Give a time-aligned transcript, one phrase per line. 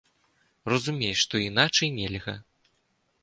[0.71, 2.35] Разумеў, што іначай нельга.